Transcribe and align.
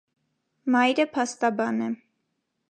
Մայրը 0.77 1.05
փաստաբն 1.17 1.87
է։ 1.91 1.93